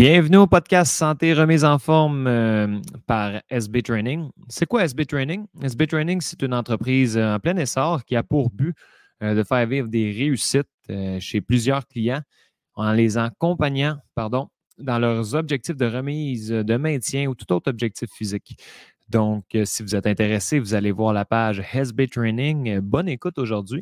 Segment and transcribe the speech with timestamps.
[0.00, 4.30] Bienvenue au podcast Santé Remise en forme euh, par SB Training.
[4.48, 5.46] C'est quoi SB Training?
[5.60, 8.76] SB Training, c'est une entreprise euh, en plein essor qui a pour but
[9.24, 10.68] euh, de faire vivre des réussites
[11.18, 12.20] chez plusieurs clients
[12.76, 14.46] en les accompagnant pardon,
[14.78, 18.56] dans leurs objectifs de remise, de maintien ou tout autre objectif physique.
[19.08, 22.78] Donc, si vous êtes intéressé, vous allez voir la page SB Training.
[22.78, 23.80] Bonne écoute aujourd'hui.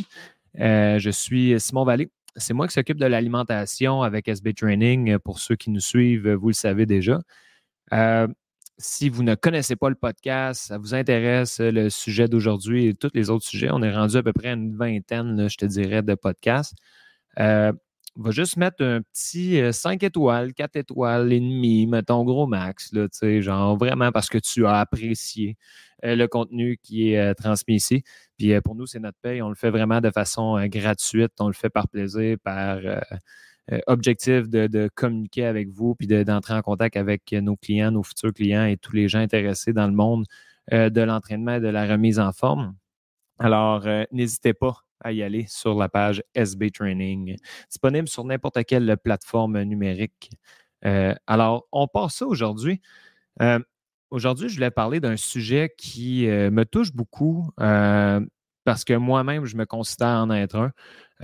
[0.54, 5.12] je suis Simon Vallée, c'est moi qui s'occupe de l'alimentation avec SB Training.
[5.12, 7.20] Euh, pour ceux qui nous suivent, vous le savez déjà.
[7.92, 8.28] Euh,
[8.78, 12.94] si vous ne connaissez pas le podcast, ça vous intéresse euh, le sujet d'aujourd'hui et
[12.94, 16.02] tous les autres sujets, on est rendu à peu près une vingtaine, je te dirais,
[16.02, 16.74] de podcasts.
[18.18, 22.92] On va juste mettre un petit 5 étoiles, 4 étoiles et demi, mettons gros max,
[22.92, 23.06] là,
[23.40, 25.56] genre vraiment parce que tu as apprécié
[26.02, 28.02] le contenu qui est transmis ici.
[28.36, 29.42] Puis euh, pour nous, c'est notre paye.
[29.42, 31.32] On le fait vraiment de façon euh, gratuite.
[31.40, 33.00] On le fait par plaisir, par euh,
[33.86, 38.64] objectif de, communiquer avec vous, puis d'entrer en contact avec nos clients, nos futurs clients
[38.66, 40.24] et tous les gens intéressés dans le monde
[40.70, 42.76] de l'entraînement et de la remise en forme.
[43.40, 47.36] Alors, n'hésitez pas à y aller sur la page SB Training,
[47.70, 50.30] disponible sur n'importe quelle plateforme numérique.
[51.26, 52.80] alors, on passe ça aujourd'hui.
[54.10, 58.20] Aujourd'hui, je voulais parler d'un sujet qui euh, me touche beaucoup euh,
[58.64, 60.72] parce que moi-même, je me considère en être un.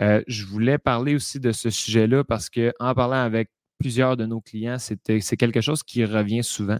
[0.00, 4.40] Euh, je voulais parler aussi de ce sujet-là parce qu'en parlant avec plusieurs de nos
[4.40, 6.78] clients, c'est quelque chose qui revient souvent.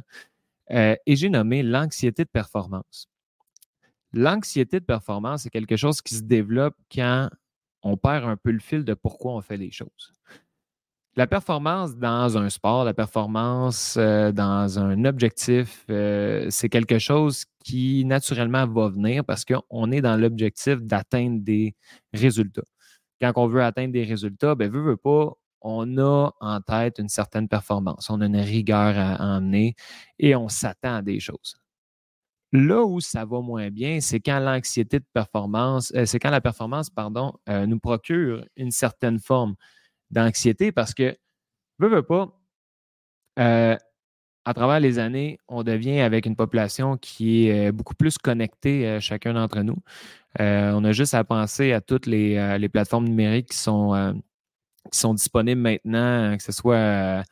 [0.71, 3.12] et j'ai nommé l'anxiété de performance.
[4.13, 7.29] L'anxiété de performance, c'est quelque chose qui se développe quand
[7.83, 10.13] on perd un peu le fil de pourquoi on fait les choses.
[11.15, 17.45] La performance dans un sport, la performance euh, dans un objectif, euh, c'est quelque chose
[17.65, 21.75] qui naturellement va venir parce qu'on est dans l'objectif d'atteindre des
[22.15, 22.63] résultats.
[23.21, 27.11] Quand on veut atteindre des résultats, ben veut, veut pas, on a en tête une
[27.11, 29.75] certaine performance, on a une rigueur à emmener
[30.19, 31.62] et on s'attend à des choses.
[32.53, 36.41] Là où ça va moins bien, c'est quand l'anxiété de performance, euh, c'est quand la
[36.43, 39.55] performance, pardon, nous procure une certaine forme
[40.11, 41.17] d'anxiété parce que,
[41.79, 42.39] veux, veux pas,
[43.39, 43.77] euh,
[44.45, 48.87] à travers les années, on devient avec une population qui est euh, beaucoup plus connectée,
[48.87, 49.77] euh, chacun d'entre nous.
[50.39, 54.23] on a juste à penser à toutes les, plateformes numériques qui sont,
[54.91, 57.23] qui sont disponibles maintenant, que ce soit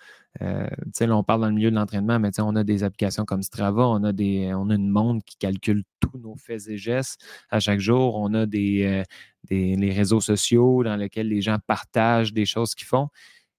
[0.41, 0.69] euh,
[1.01, 4.05] on parle dans le milieu de l'entraînement, mais on a des applications comme Strava, on
[4.05, 7.21] a, des, on a une monde qui calcule tous nos faits et gestes
[7.51, 8.17] à chaque jour.
[8.17, 9.03] On a des, euh,
[9.45, 13.09] des les réseaux sociaux dans lesquels les gens partagent des choses qu'ils font.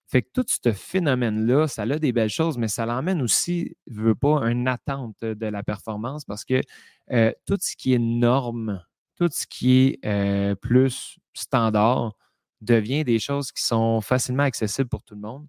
[0.08, 4.16] Fait que tout ce phénomène-là, ça a des belles choses, mais ça l'emmène aussi, veut
[4.16, 6.62] pas, une attente de la performance parce que
[7.12, 8.84] euh, tout ce qui est norme,
[9.16, 12.14] tout ce qui est plus standard
[12.59, 15.48] devient des choses qui sont facilement accessibles pour tout le monde.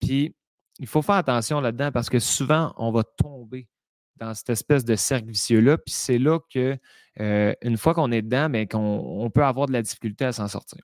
[0.00, 0.34] Puis,
[0.78, 3.68] il faut faire attention là-dedans parce que souvent, on va tomber
[4.16, 5.78] dans cette espèce de cercle vicieux-là.
[5.78, 6.76] Puis c'est là que,
[7.20, 10.32] euh, une fois qu'on est dedans, mais ben, qu'on peut avoir de la difficulté à
[10.32, 10.80] s'en sortir.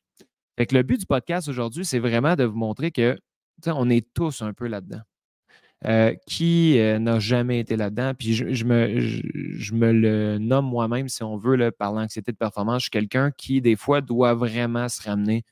[0.58, 3.18] Fait le but du podcast aujourd'hui, c'est vraiment de vous montrer que
[3.66, 5.00] on est tous un peu là-dedans.
[5.86, 8.12] Euh, qui euh, n'a jamais été là-dedans?
[8.14, 12.36] Puis je, me, je, me, le nomme moi-même, si on veut, là, par l'anxiété de
[12.36, 12.82] performance.
[12.82, 15.42] Je suis quelqu'un qui, des fois, doit vraiment se ramener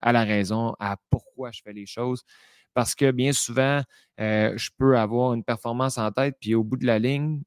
[0.00, 2.24] à la raison, à pourquoi je fais les choses
[2.78, 3.82] parce que bien souvent,
[4.20, 7.42] euh, je peux avoir une performance en tête, puis au bout de la ligne,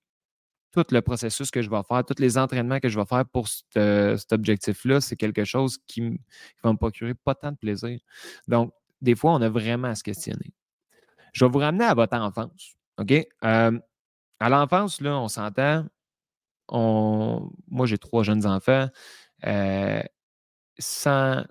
[0.74, 3.47] tout le processus que je vais faire, tous les entraînements que je vais faire pour
[3.47, 6.19] cet objectif-là, c'est quelque chose qui,
[6.62, 7.97] va me procurer pas tant de plaisir.
[8.50, 10.53] Donc, des fois, on a vraiment à se questionner.
[11.31, 12.75] Je vais vous ramener à votre enfance.
[12.98, 13.13] OK?
[13.46, 13.80] Euh,
[14.42, 15.86] à l'enfance, là, on s'entend.
[16.69, 18.90] moi, j'ai trois jeunes enfants.
[19.46, 20.03] Euh,
[20.78, 21.46] sans,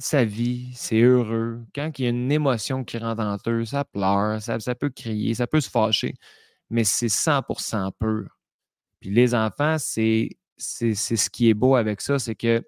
[0.00, 1.60] sa vie, c'est heureux.
[1.74, 5.34] Quand il y a une émotion qui rentre en eux, ça pleure, ça, peut crier,
[5.34, 6.14] ça peut se fâcher,
[6.70, 8.38] mais c'est 100% pur.
[9.00, 12.62] Puis les enfants, c'est ce qui est beau avec ça, c'est que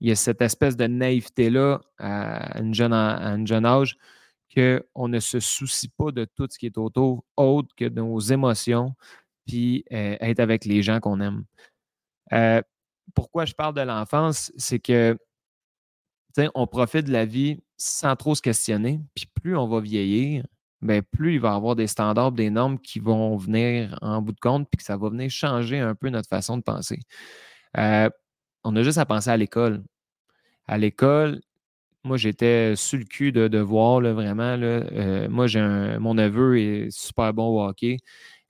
[0.00, 3.98] il y a cette espèce de naïveté-là à, une jeune, un jeune âge
[4.54, 8.94] qu'on ne se soucie pas de tout ce qui est autour, autre que nos émotions,
[9.46, 11.44] puis euh, être avec les gens qu'on aime.
[12.32, 12.62] Euh,
[13.14, 14.52] pourquoi je parle de l'enfance?
[14.56, 15.18] C'est que
[16.54, 19.00] on profite de la vie sans trop se questionner.
[19.14, 20.44] Puis plus on va vieillir,
[20.82, 24.32] bien, plus il va y avoir des standards, des normes qui vont venir en bout
[24.32, 27.00] de compte, puis que ça va venir changer un peu notre façon de penser.
[27.78, 28.10] Euh,
[28.64, 29.82] on a juste à penser à l'école.
[30.66, 31.40] À l'école,
[32.04, 34.56] moi, j'étais sur le cul de, voir vraiment.
[34.56, 35.60] Là, euh, moi, j'ai
[36.00, 37.98] mon neveu est super bon au hockey.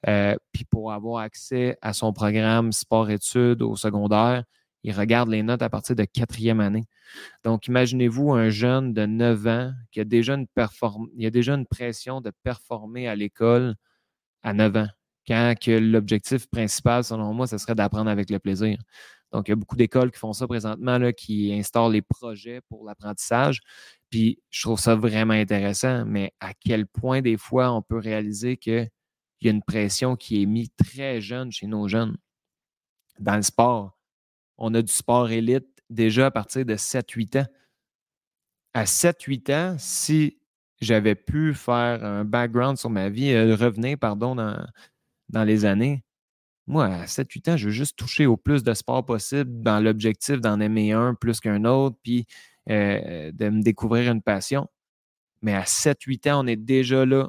[0.09, 4.44] Euh, puis pour avoir accès à son programme sport-études au secondaire,
[4.82, 6.85] ils regardent les notes à partir de quatrième année.
[7.44, 13.15] Donc, imaginez-vous un jeune de 9 ans qui a déjà une, pression de performer à
[13.15, 13.75] l'école
[14.43, 14.88] à 9 ans,
[15.27, 18.79] quand l'objectif principal, selon moi, ce serait d'apprendre avec le plaisir.
[19.32, 22.85] Donc, il y a beaucoup d'écoles qui font ça présentement, qui instaurent les projets pour
[22.85, 23.61] l'apprentissage.
[24.11, 28.56] Puis, je trouve ça vraiment intéressant, mais à quel point, des fois, on peut réaliser
[28.56, 28.91] qu'il
[29.43, 32.17] y a une pression qui est mise très jeune chez nos jeunes.
[33.21, 34.00] Dans le sport,
[34.60, 37.46] on a du sport élite déjà à partir de 7-8 ans.
[38.74, 40.38] À 7-8 ans, si
[40.80, 44.64] j'avais pu faire un background sur ma vie, euh, revenir, pardon, dans,
[45.28, 46.04] dans les années,
[46.66, 50.40] moi, à 7-8 ans, je veux juste toucher au plus de sport possible dans l'objectif
[50.40, 52.26] d'en aimer un plus qu'un autre, puis
[52.68, 54.68] euh, de me découvrir une passion.
[55.42, 57.28] Mais à 7-8 ans, on est déjà là.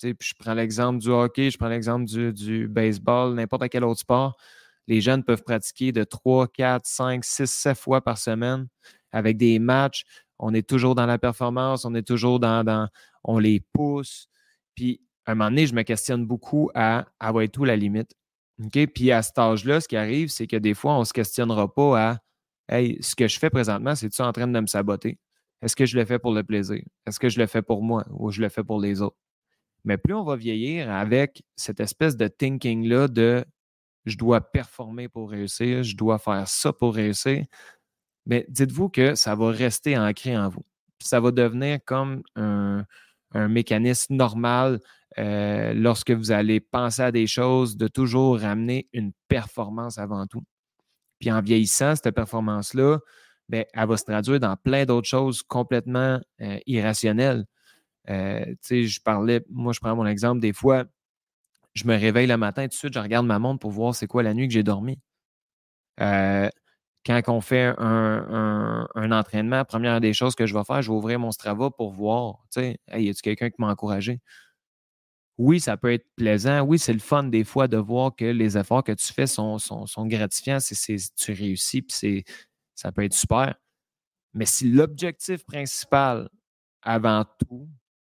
[0.00, 4.36] puis je prends l'exemple du hockey, je prends l'exemple du, baseball, n'importe quel autre sport.
[4.90, 8.66] Les jeunes peuvent pratiquer de 3, 4, 5, 6, 7 fois par semaine
[9.12, 10.02] avec des matchs.
[10.40, 12.88] On est toujours dans la performance, on est toujours dans,
[13.22, 14.26] on les pousse.
[14.74, 18.16] Puis à un moment donné, je me questionne beaucoup à avoir tout la limite.
[18.92, 21.72] Puis à cet âge-là, ce qui arrive, c'est que des fois, on ne se questionnera
[21.72, 22.18] pas à
[22.68, 25.18] Hey, ce que je fais présentement, c'est-tu en train de me saboter?
[25.62, 26.82] Est-ce que je le fais pour le plaisir?
[27.06, 29.16] Est-ce que je le fais pour moi ou je le fais pour les autres?
[29.84, 33.44] Mais plus on va vieillir avec cette espèce de thinking-là de
[34.06, 37.44] je dois performer pour réussir, je dois faire ça pour réussir,
[38.26, 40.64] mais dites-vous que ça va rester ancré en vous.
[41.02, 42.84] Ça va devenir comme un,
[43.34, 44.80] mécanisme normal
[45.18, 50.42] euh, lorsque vous allez penser à des choses, de toujours ramener une performance avant tout.
[51.20, 52.98] Puis en vieillissant, cette performance-là,
[53.48, 57.44] ben, elle va se traduire dans plein d'autres choses complètement euh, irrationnelles.
[58.08, 60.84] Euh, je parlais, moi, je prends mon exemple, des fois,
[61.74, 64.06] je me réveille le matin, tout de suite, je regarde ma montre pour voir c'est
[64.06, 64.98] quoi la nuit que j'ai dormi.
[65.98, 70.96] quand on fait un, un, entraînement, première des choses que je vais faire, je vais
[70.96, 74.20] ouvrir mon Strava pour voir, tu sais, y a-t-il quelqu'un qui m'a encouragé?
[75.40, 76.60] oui, ça peut être plaisant.
[76.60, 79.56] Oui, c'est le fun des fois de voir que les efforts que tu fais sont,
[79.58, 80.58] sont, gratifiants.
[80.60, 82.24] C'est, tu réussis, puis
[82.74, 83.54] ça peut être super.
[84.34, 86.28] Mais si l'objectif principal,
[86.82, 87.66] avant tout,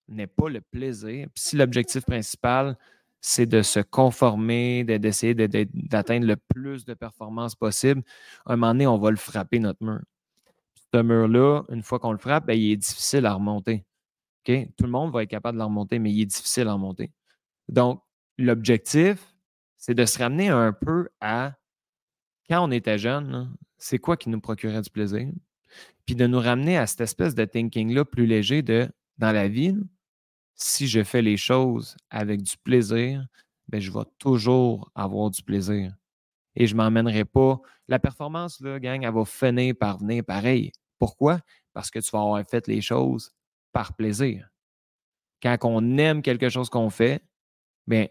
[0.07, 2.77] n'est pas le plaisir, puis si l'objectif principal,
[3.27, 8.03] c'est de se conformer, d'essayer d'atteindre le plus de performance possible,
[8.45, 10.01] à un moment donné, on va le frapper, notre mur.
[10.93, 13.87] Ce mur-là, une fois qu'on le frappe, ben, il est difficile à remonter.
[14.45, 17.13] Tout le monde va être capable de la remonter, mais il est difficile à remonter.
[17.71, 18.03] Donc,
[18.37, 19.35] l'objectif,
[19.79, 21.55] c'est de se ramener un peu à
[22.47, 25.27] quand on était jeune, c'est quoi qui nous procurait du plaisir?
[26.05, 28.87] Puis de nous ramener à cette espèce de thinking-là plus léger de
[29.17, 29.75] dans la vie,
[30.55, 33.27] si je fais les choses avec du plaisir,
[33.69, 35.95] ben, je vais toujours avoir du plaisir.
[36.57, 37.61] Et je ne m'emmènerai pas.
[37.89, 40.73] La performance, là, gang, elle va finir par venir pareil.
[40.99, 41.41] Pourquoi?
[41.73, 43.33] Parce que tu vas avoir fait les choses
[43.73, 44.49] par plaisir.
[45.43, 47.23] Quand on aime quelque chose qu'on fait,
[47.87, 48.07] bien,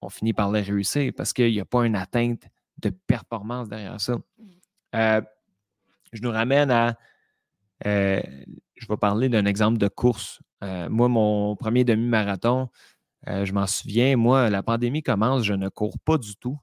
[0.00, 2.44] on finit par le réussir parce qu'il n'y a pas une atteinte
[2.78, 4.16] de performance derrière ça.
[4.94, 5.20] Euh,
[6.12, 6.96] je nous ramène à.
[7.86, 8.22] Euh,
[8.76, 10.40] je vais parler d'un exemple de course.
[10.64, 12.68] Euh, moi, mon premier demi-marathon,
[13.26, 16.58] je m'en souviens, moi, la pandémie commence, je ne cours pas du tout.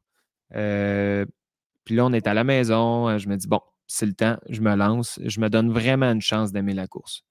[0.52, 3.18] puis là, on est à la maison.
[3.18, 5.20] Je me dis, bon, c'est le temps, je me lance.
[5.24, 7.24] Je me donne vraiment une chance d'aimer la course.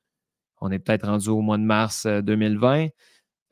[0.60, 2.84] On est peut-être rendu au mois de mars 2020.
[2.84, 2.88] Euh,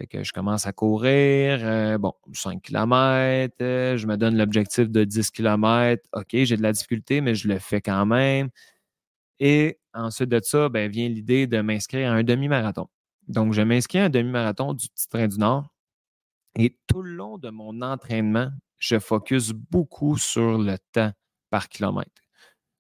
[0.00, 1.61] fait que je commence à courir.
[1.62, 3.54] Euh, bon, 5 km.
[3.61, 6.02] Euh, je me donne l'objectif de 10 km.
[6.12, 8.49] OK, j'ai de la difficulté, mais je le fais quand même.
[9.40, 12.88] Et ensuite de ça, ben, vient l'idée de m'inscrire à un demi-marathon.
[13.29, 15.69] Donc, je m'inscris à un demi-marathon du Petit Train du Nord.
[16.59, 21.12] Et tout le long de mon entraînement, je focus beaucoup sur le temps
[21.50, 22.11] par kilomètre.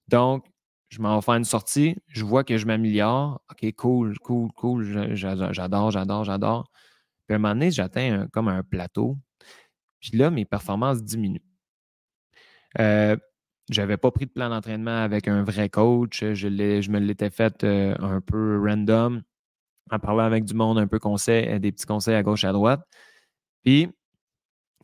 [0.08, 0.46] Donc,
[0.88, 3.40] je m'en vais faire une sortie, je vois que je m'améliore.
[3.50, 5.54] OK, cool, cool, cool, j'adore,
[5.90, 6.70] j'adore, j'adore.
[7.26, 9.16] Puis à un moment donné, j'atteins comme un plateau.
[10.00, 11.40] Puis là, mes performances diminuent.
[12.78, 13.16] Euh,
[13.70, 16.24] je n'avais pas pris de plan d'entraînement avec un vrai coach.
[16.24, 19.22] Je, me l'étais fait euh, un peu random,
[19.90, 22.52] en parlant avec du monde, un peu conseil, euh, des petits conseils à gauche, à
[22.52, 22.80] droite.
[23.64, 23.88] Puis,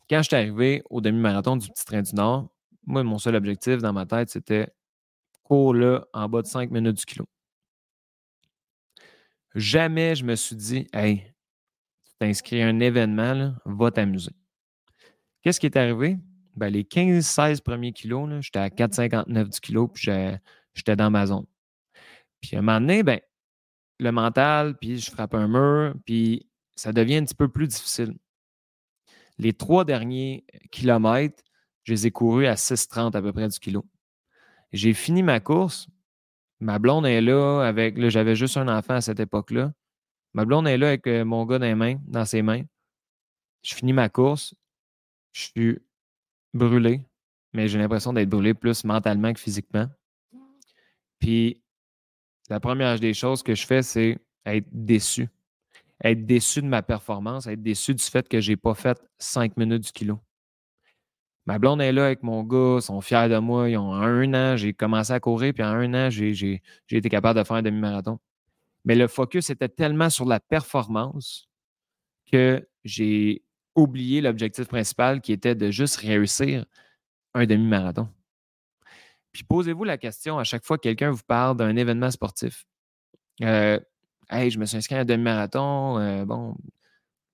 [0.09, 2.49] quand je suis arrivé au demi-marathon du Petit Train du Nord,
[2.85, 4.67] moi, mon seul objectif dans ma tête, c'était
[5.43, 7.27] cours-là en bas de 5 minutes du kilo.
[9.55, 11.23] Jamais je me suis dit, hey,
[12.05, 14.31] tu t'inscris à un événement, là, va t'amuser.
[15.41, 16.17] Qu'est-ce qui est arrivé?
[16.55, 20.11] Ben, les 15-16 premiers kilos, j'étais à 4,59 du kilo, puis
[20.73, 21.45] j'étais dans ma zone.
[22.41, 23.19] Puis à un moment donné, ben,
[23.99, 28.15] le mental, puis je frappe un mur, puis ça devient un petit peu plus difficile.
[29.37, 31.43] Les trois derniers kilomètres,
[31.83, 33.85] je les ai courus à 6,30 à peu près du kilo.
[34.71, 35.87] J'ai fini ma course.
[36.59, 37.97] Ma blonde est là avec.
[37.97, 39.71] Là, j'avais juste un enfant à cette époque-là.
[40.33, 42.63] Ma blonde est là avec euh, mon gars dans, mains, dans ses mains.
[43.63, 44.53] Je finis ma course.
[45.31, 45.79] Je suis
[46.53, 47.01] brûlé,
[47.53, 49.87] mais j'ai l'impression d'être brûlé plus mentalement que physiquement.
[51.19, 51.61] Puis,
[52.49, 55.27] la première des choses que je fais, c'est être déçu.
[56.03, 59.57] Être déçu de ma performance, être déçu du fait que je n'ai pas fait cinq
[59.57, 60.19] minutes du kilo.
[61.45, 63.69] Ma blonde est là avec mon gars, ils sont fiers de moi.
[63.69, 67.39] Ils ont un an, j'ai commencé à courir, puis en un an, j'ai été capable
[67.39, 68.19] de faire un demi-marathon.
[68.85, 71.49] Mais le focus était tellement sur la performance
[72.31, 73.43] que j'ai
[73.75, 76.65] oublié l'objectif principal qui était de juste réussir
[77.33, 78.07] un demi-marathon.
[79.31, 82.65] Puis posez-vous la question à chaque fois que quelqu'un vous parle d'un événement sportif.
[83.41, 83.79] Euh,
[84.29, 85.99] hey, je me suis inscrit à un demi-marathon.
[85.99, 86.55] Euh, bon,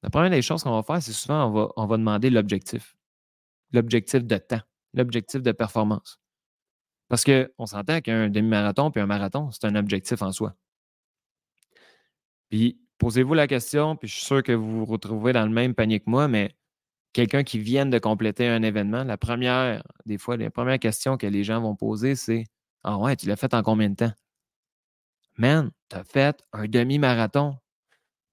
[0.03, 2.95] la première des choses qu'on va faire, c'est souvent on va, demander l'objectif
[3.71, 4.61] l'objectif de temps,
[4.93, 6.19] l'objectif de performance.
[7.09, 10.55] Parce qu'on s'entend qu'un demi-marathon puis un marathon, c'est un objectif en soi.
[12.49, 15.75] Puis posez-vous la question, puis je suis sûr que vous vous retrouvez dans le même
[15.75, 16.55] panier que moi, mais
[17.15, 21.25] quelqu'un qui vient de compléter un événement, la première, des fois, la première question que
[21.25, 22.43] les gens vont poser, c'est
[22.83, 24.11] Ah ouais, tu l'as fait en combien de temps?
[25.37, 27.57] Man, tu as fait un demi-marathon,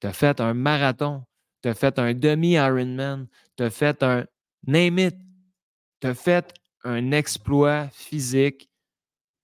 [0.00, 1.24] tu as fait un marathon,
[1.62, 4.26] tu as fait un demi-Ironman, tu as fait un
[4.66, 5.16] name it
[6.00, 8.68] tu as fait un exploit physique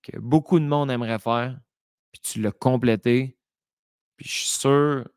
[0.02, 1.56] que beaucoup de monde aimerait faire,
[2.10, 3.38] puis tu l'as complété.
[4.16, 5.08] Puis je suis sûr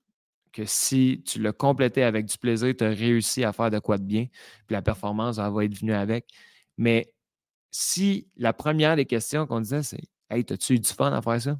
[0.51, 3.97] que si tu l'as complété avec du plaisir, tu as réussi à faire de quoi
[3.97, 4.27] de bien,
[4.67, 6.27] puis la performance va être venue avec.
[6.77, 7.13] Mais
[7.71, 11.41] si la première des questions qu'on disait, c'est Hey, as-tu eu du fun à faire
[11.41, 11.59] ça?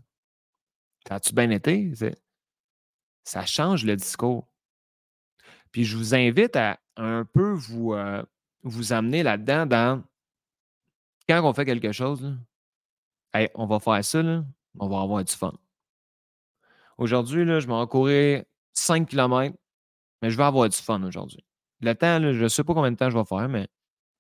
[1.10, 1.91] As-tu bien été?
[3.25, 4.48] Ça change le discours.
[5.74, 8.24] Puis je vous invite à un peu vous, euh,
[8.63, 10.03] vous amener là-dedans dans
[11.27, 12.33] quand on fait quelque chose,
[13.55, 14.21] on va faire ça,
[14.79, 15.53] on va avoir du fun.
[16.98, 18.43] Aujourd'hui, je vais en courir
[18.74, 19.56] 5 km,
[20.22, 21.44] mais je vais avoir du fun aujourd'hui.
[21.82, 23.68] Le temps, je ne sais pas combien de temps je vais faire, mais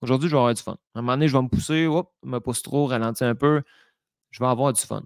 [0.01, 0.77] aujourd'hui, je vais avoir du fun.
[0.95, 3.61] À un moment donné, je vais me pousser, hop, me pousse trop, ralentir un peu,
[4.31, 5.03] je vais avoir du fun.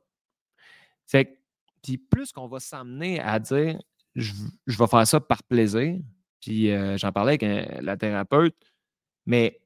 [1.05, 1.39] C'est
[1.81, 3.79] puis plus qu'on va s'amener à dire
[4.15, 4.33] je,
[4.65, 5.99] vais faire ça par plaisir,
[6.41, 8.55] puis euh, j'en parlais avec la thérapeute,
[9.25, 9.61] mais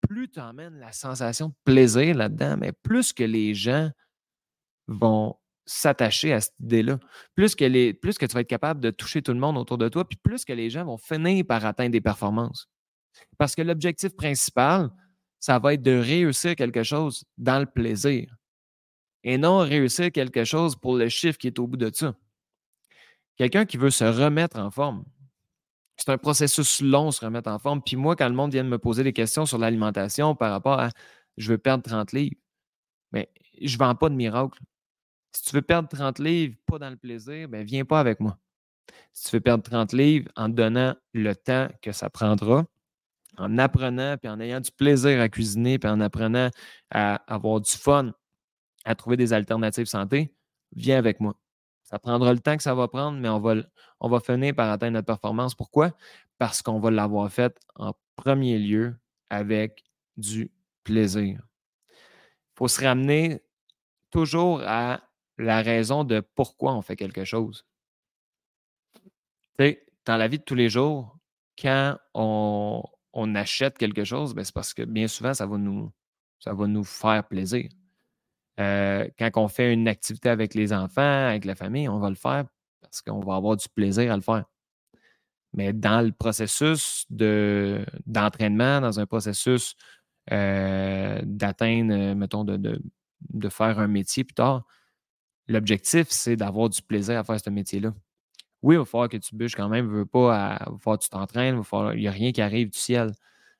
[0.00, 3.90] plus tu emmènes la sensation de plaisir là-dedans, mais plus que les gens
[4.88, 6.98] vont s'attacher à cette idée-là,
[7.34, 9.78] plus que, les, plus que tu vas être capable de toucher tout le monde autour
[9.78, 12.68] de toi, puis plus que les gens vont finir par atteindre des performances.
[13.38, 14.90] Parce que l'objectif principal,
[15.38, 18.34] ça va être de réussir quelque chose dans le plaisir
[19.24, 22.14] et non réussir quelque chose pour le chiffre qui est au bout de ça.
[23.36, 25.04] Quelqu'un qui veut se remettre en forme,
[25.96, 27.82] c'est un processus long, se remettre en forme.
[27.82, 30.80] Puis moi, quand le monde vient de me poser des questions sur l'alimentation par rapport
[30.80, 30.90] à
[31.36, 32.36] je veux perdre 30 livres,
[33.12, 34.58] mais je ne vends pas de miracle.
[35.32, 38.38] Si tu veux perdre 30 livres, pas dans le plaisir, ben viens pas avec moi.
[39.12, 42.64] Si tu veux perdre 30 livres en donnant le temps que ça prendra,
[43.38, 46.50] en apprenant, puis en ayant du plaisir à cuisiner, puis en apprenant
[46.90, 48.12] à avoir du fun,
[48.84, 50.34] à trouver des alternatives santé,
[50.74, 51.34] viens avec moi.
[51.82, 53.54] Ça prendra le temps que ça va prendre, mais on va,
[54.00, 55.54] on va finir par atteindre notre performance.
[55.54, 55.92] Pourquoi?
[56.38, 58.96] Parce qu'on va l'avoir fait en premier lieu
[59.30, 59.84] avec
[60.16, 60.50] du
[60.84, 61.40] plaisir.
[61.90, 63.42] Il faut se ramener
[64.10, 65.00] toujours à
[65.42, 67.66] la raison de pourquoi on fait quelque chose.
[69.58, 71.16] Dans la vie de tous les jours,
[71.60, 72.82] quand on,
[73.34, 75.92] achète quelque chose, ben, c'est parce que bien souvent, ça va nous,
[76.40, 77.68] ça va nous faire plaisir.
[78.60, 82.16] Euh, quand on fait une activité avec les enfants, avec la famille, on va le
[82.16, 82.44] faire
[82.80, 84.44] parce qu'on va avoir du plaisir à le faire.
[85.54, 89.76] Mais dans le processus d'entraînement, dans un processus
[90.32, 94.64] euh, d'atteindre, mettons, de, de, faire un métier plus tard,
[95.48, 97.94] l'objectif, c'est d'avoir du plaisir à faire ce métier-là.
[98.62, 100.98] Oui, il va falloir que tu bûches quand même, il va pas, il va falloir
[100.98, 101.62] que tu t'entraînes,
[101.94, 103.12] il n'y a rien qui arrive du ciel.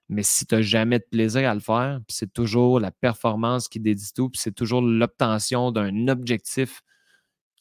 [0.08, 3.80] Mais si tu n'as jamais de plaisir à le faire, c'est toujours la performance qui
[3.80, 6.82] dédie tout, puis c'est toujours l'obtention d'un objectif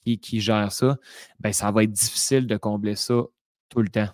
[0.04, 0.98] qui, qui, gère ça,
[1.40, 3.24] ben ça va être difficile de combler ça
[3.70, 4.10] tout le temps.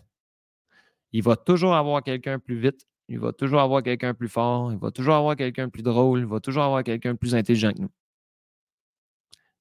[1.14, 4.78] Il va toujours avoir quelqu'un plus vite, il va toujours avoir quelqu'un plus fort, il
[4.78, 7.92] va toujours avoir quelqu'un plus drôle, il va toujours avoir quelqu'un plus intelligent que nous.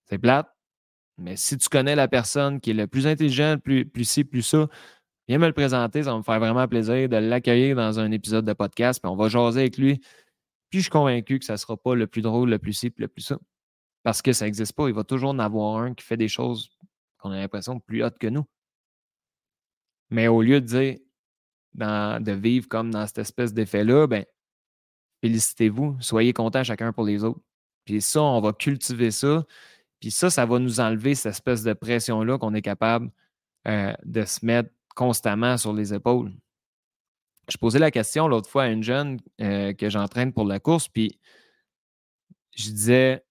[0.08, 0.48] C'est plate,
[1.18, 4.42] mais si tu connais la personne qui est le plus intelligent, plus, plus ci, plus
[4.42, 4.68] ça,
[5.28, 8.44] Viens me le présenter, ça va me faire vraiment plaisir de l'accueillir dans un épisode
[8.44, 9.98] de podcast, puis on va jaser avec lui.
[10.70, 13.02] Puis je suis convaincu que ça ne sera pas le plus drôle, le plus simple,
[13.02, 13.38] le plus ça.
[14.04, 14.88] Parce que ça n'existe pas.
[14.88, 16.70] Il va toujours en avoir un qui fait des choses
[17.18, 18.44] qu'on a l'impression plus hautes que nous.
[20.10, 20.98] Mais au lieu de dire
[21.75, 24.25] de vivre comme dans cette espèce d'effet-là, ben,
[25.22, 27.40] félicitez-vous, soyez contents chacun pour les autres.
[27.84, 29.44] Puis ça, on va cultiver ça.
[30.00, 33.10] Puis ça, ça va nous enlever cette espèce de pression-là qu'on est capable
[33.66, 36.32] euh, de se mettre constamment sur les épaules.
[37.48, 40.88] Je posais la question l'autre fois à une jeune euh, que j'entraîne pour la course,
[40.88, 41.18] puis
[42.56, 43.24] je disais,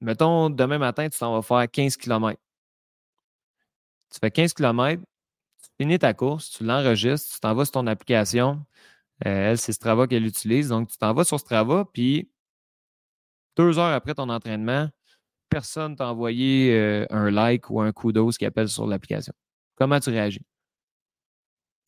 [0.00, 2.40] mettons, demain matin, tu t'en vas faire 15 km.
[4.10, 5.02] Tu fais 15 km,
[5.62, 8.64] tu finis ta course, tu l'enregistres, tu t'en vas sur ton application.
[9.26, 10.68] Euh, elle, c'est Strava qu'elle utilise.
[10.68, 12.30] Donc, tu t'en vas sur Strava, puis
[13.56, 14.88] deux heures après ton entraînement,
[15.48, 19.32] personne t'a envoyé euh, un like ou un coup d'os qui appelle sur l'application?
[19.76, 20.44] Comment tu réagis?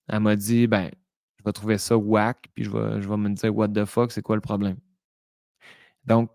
[0.09, 0.91] Elle m'a dit, ben,
[1.39, 4.13] je vais trouver ça whack, puis je vais, je vais me dire, what the fuck,
[4.13, 4.79] c'est quoi le problème?
[6.05, 6.31] Donc,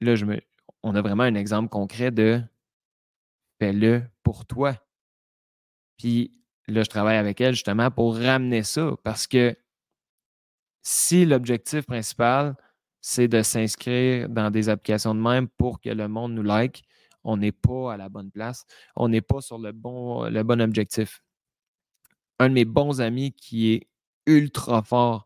[0.00, 0.40] là, je me,
[0.82, 2.42] on a vraiment un exemple concret de
[3.58, 4.74] fais-le pour toi.
[5.98, 9.56] Puis là, je travaille avec elle justement pour ramener ça parce que
[10.82, 12.56] si l'objectif principal,
[13.08, 16.82] c'est de s'inscrire dans des applications de même pour que le monde nous like,
[17.22, 18.66] on n'est pas à la bonne place.
[18.96, 20.24] On n'est pas sur le bon,
[20.60, 21.22] objectif.
[22.40, 23.86] Un de mes bons amis qui est
[24.26, 25.24] ultra fort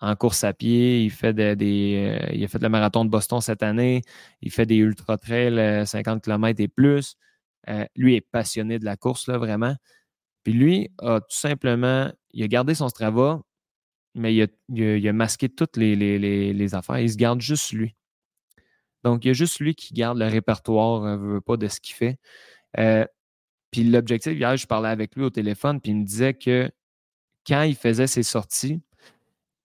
[0.00, 1.04] en course à pied.
[1.04, 4.00] Il fait euh, a fait le marathon de Boston cette année.
[4.40, 7.16] Il fait des ultra trails 50 euh, km et plus.
[7.68, 9.76] Euh, lui est passionné de la course, là, vraiment.
[10.44, 13.42] Puis lui a tout simplement, il a gardé son Strava,
[14.18, 16.98] mais il a, masqué toutes les, affaires.
[16.98, 17.94] Il se garde juste lui.
[19.04, 21.94] Donc, il y a juste lui qui garde le répertoire, veut pas de ce qu'il
[21.94, 22.18] fait.
[23.70, 26.70] puis l'objectif, hier, je parlais avec lui au téléphone, puis il me disait que
[27.46, 28.82] quand il faisait ses sorties,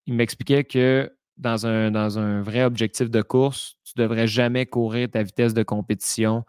[0.05, 4.65] il m'expliquait que dans un, dans un vrai objectif de course, tu ne devrais jamais
[4.65, 6.45] courir ta vitesse de compétition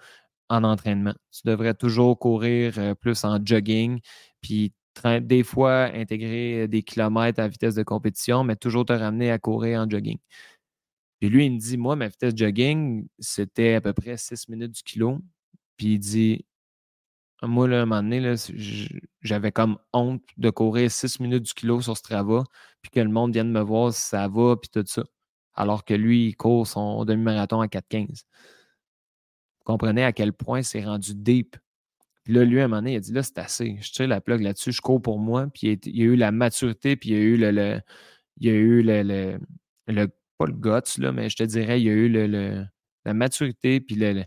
[0.49, 1.15] en entraînement.
[1.33, 4.01] Tu devrais toujours courir euh, plus en jogging,
[4.41, 4.73] puis
[5.23, 9.81] des fois intégrer des kilomètres à vitesse de compétition, mais toujours te ramener à courir
[9.81, 10.19] en jogging.
[11.21, 14.49] Puis lui, il me dit, moi, ma vitesse de jogging, c'était à peu près 6
[14.49, 15.21] minutes du kilo.
[15.77, 16.45] Puis il dit,
[17.43, 18.35] moi, là, à un moment donné,
[19.23, 22.45] j'avais comme honte de courir 6 minutes du kilo sur Strava,
[22.83, 25.05] puis que le monde vienne me voir si ça va, puis tout ça.
[25.55, 28.25] Alors que lui, il court son demi-marathon à 4,15.
[29.59, 31.57] Vous comprenez à quel point c'est rendu deep.
[32.27, 33.77] Là, lui, à un moment donné, il a dit là, c'est assez.
[33.81, 35.47] Je tire la plug là-dessus, je cours pour moi.
[35.53, 37.81] Puis il, y a eu la maturité, puis il y a eu le.
[38.39, 39.39] il y a eu le,
[39.89, 40.09] le,
[40.39, 42.65] Pas le guts, là, mais je te dirais, il y a eu le,
[43.05, 44.25] la maturité, puis le,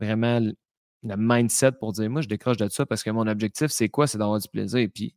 [0.00, 3.88] vraiment le mindset pour dire moi, je décroche de ça parce que mon objectif, c'est
[3.88, 4.06] quoi?
[4.06, 4.88] C'est d'avoir du plaisir.
[4.94, 5.14] Puis,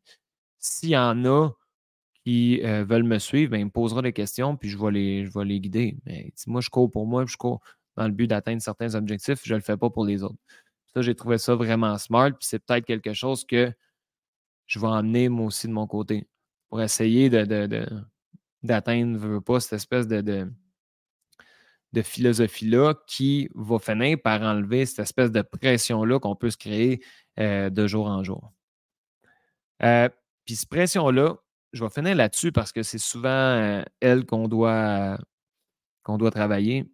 [0.59, 1.49] s'il y en a
[2.25, 5.25] qui euh, veulent me suivre, ben, ils me poseront des questions, puis je vais les,
[5.25, 5.97] je vais les guider.
[6.05, 7.61] Mais moi, je cours pour moi, puis je cours
[7.97, 10.35] dans le but d'atteindre certains objectifs, je ne le fais pas pour les autres.
[10.95, 13.71] Ça, j'ai trouvé ça vraiment smart, puis c'est peut-être quelque chose que
[14.65, 16.27] je vais emmener moi aussi de mon côté
[16.69, 17.85] pour essayer de,
[18.63, 20.49] d'atteindre, veux pas, cette espèce de
[21.95, 27.01] de philosophie-là qui va finir par enlever cette espèce de pression-là qu'on peut se créer
[27.39, 28.51] euh, de jour en jour.
[29.81, 30.09] Euh,
[30.43, 31.37] puis cette pression-là,
[31.71, 35.17] je vais finir là-dessus parce que c'est souvent euh, elle qu'on doit,
[36.03, 36.85] qu'on doit travailler.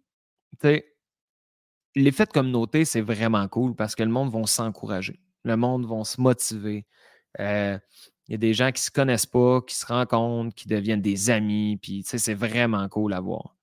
[1.94, 5.20] L'effet de communauté, c'est vraiment cool parce que le monde va s'encourager.
[5.44, 6.86] Le monde va se motiver.
[7.38, 7.80] Il
[8.28, 11.30] y a des gens qui ne se connaissent pas, qui se rencontrent, qui deviennent des
[11.30, 11.78] amis.
[11.82, 13.56] Puis, c'est vraiment cool à voir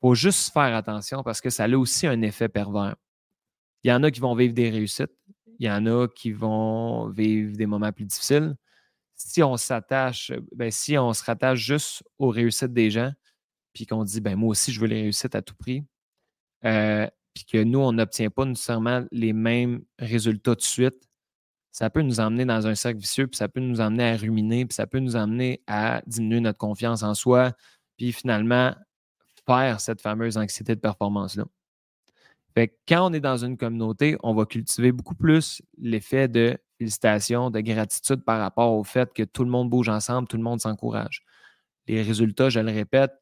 [0.00, 2.96] faut juste faire attention parce que ça a aussi un effet pervers.
[3.82, 5.12] Il y en a qui vont vivre des réussites,
[5.58, 8.56] il y en a qui vont vivre des moments plus difficiles.
[9.16, 13.12] Si on s'attache, ben, si on se rattache juste aux réussites des gens,
[13.72, 15.84] puis qu'on dit, ben moi aussi, je veux les réussites à tout prix,
[16.64, 21.08] euh, puis que nous, on n'obtient pas nécessairement les mêmes résultats de suite,
[21.70, 24.66] ça peut nous emmener dans un cercle vicieux, puis ça peut nous emmener à ruminer,
[24.66, 27.52] puis ça peut nous emmener à diminuer notre confiance en soi,
[27.96, 28.74] puis finalement
[29.46, 31.44] faire cette fameuse anxiété de performance-là.
[32.88, 37.60] quand on est dans une communauté, on va cultiver beaucoup plus l'effet de félicitations, de
[37.60, 41.22] gratitude par rapport au fait que tout le monde bouge ensemble, tout le monde s'encourage.
[41.86, 43.12] Les résultats, je le répète,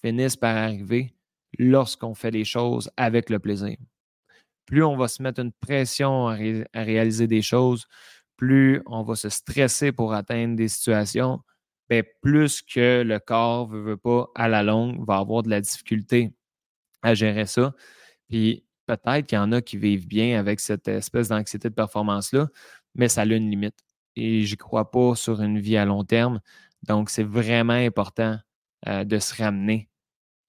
[0.00, 1.14] finissent par arriver
[1.58, 3.76] lorsqu'on fait les choses avec le plaisir.
[4.66, 6.36] Plus on va se mettre une pression à,
[6.74, 7.86] réaliser des choses,
[8.36, 11.40] plus on va se stresser pour atteindre des situations,
[11.88, 15.60] ben, plus que le corps ne veut, pas, à la longue, va avoir de la
[15.60, 16.32] difficulté
[17.02, 17.74] à gérer ça.
[18.28, 22.48] Puis peut-être qu'il y en a qui vivent bien avec cette espèce d'anxiété de performance-là,
[22.94, 23.78] mais ça a une limite.
[24.16, 26.40] Et je n'y crois pas sur une vie à long terme.
[26.84, 28.38] Donc, c'est vraiment important
[28.88, 29.88] euh, de se ramener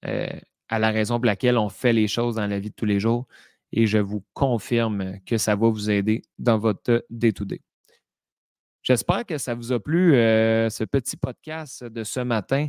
[0.04, 0.28] euh,
[0.68, 3.00] à la raison pour laquelle on fait les choses dans la vie de tous les
[3.00, 3.26] jours.
[3.72, 7.60] Et je vous confirme que ça va vous aider dans votre day-to-day.
[8.82, 12.68] J'espère que ça vous a plu, euh, ce petit podcast de ce matin.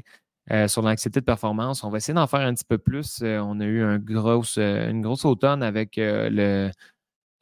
[0.68, 1.84] sur l'anxiété de performance.
[1.84, 3.22] On va essayer d'en faire un petit peu plus.
[3.22, 6.72] on a eu un une grosse automne avec le,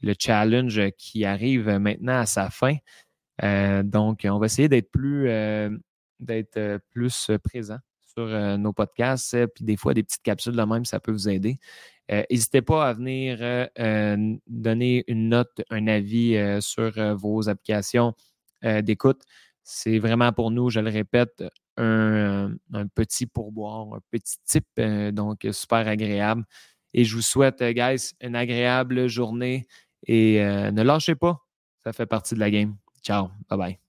[0.02, 2.76] le challenge qui arrive maintenant à sa fin.
[3.84, 4.90] donc, on va essayer d'être
[6.92, 7.78] plus présent
[8.18, 9.46] sur nos podcasts.
[9.56, 11.58] Puis des fois, des petites capsules de même, ça peut vous aider.
[12.10, 13.70] N'hésitez pas à venir
[14.48, 18.14] donner une note, un avis sur vos applications
[18.64, 19.22] d'écoute.
[19.64, 21.44] C'est vraiment pour nous, je le répète,
[21.78, 22.56] un,
[22.94, 24.82] petit pourboire, un petit type,
[25.14, 26.44] donc super agréable.
[26.94, 29.66] Et je vous souhaite, guys, une agréable journée
[30.08, 31.42] et ne lâchez pas.
[31.84, 32.76] Ça fait partie de la game.
[33.04, 33.30] Ciao.
[33.50, 33.85] Bye bye.